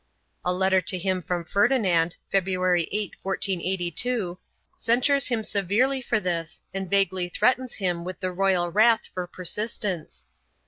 [0.43, 4.39] A letter to him from Ferdinand, February 8, 1482,
[4.75, 10.25] censures him severely for this and vaguely threatens him with the royal wrath for persistence.